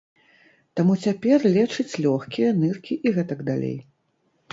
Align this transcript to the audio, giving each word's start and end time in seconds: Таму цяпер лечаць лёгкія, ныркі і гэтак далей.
Таму 0.77 0.93
цяпер 1.07 1.45
лечаць 1.57 1.99
лёгкія, 2.05 2.47
ныркі 2.61 2.97
і 3.09 3.13
гэтак 3.19 3.45
далей. 3.51 3.77